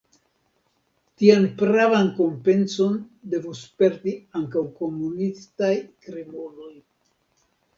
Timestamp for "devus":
3.35-3.61